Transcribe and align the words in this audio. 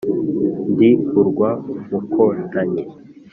ndi 0.71 0.89
urwa 1.19 1.49
mukotanyi. 1.89 2.83